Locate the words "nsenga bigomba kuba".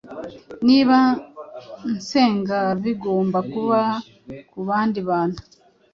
1.95-3.81